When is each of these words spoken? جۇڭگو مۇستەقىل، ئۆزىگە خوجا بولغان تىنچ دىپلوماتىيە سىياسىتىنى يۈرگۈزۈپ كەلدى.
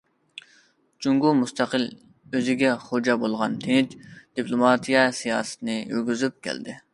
جۇڭگو 1.05 1.33
مۇستەقىل، 1.41 1.85
ئۆزىگە 2.39 2.71
خوجا 2.85 3.17
بولغان 3.25 3.59
تىنچ 3.67 3.93
دىپلوماتىيە 4.07 5.05
سىياسىتىنى 5.21 5.79
يۈرگۈزۈپ 5.93 6.43
كەلدى. 6.49 6.81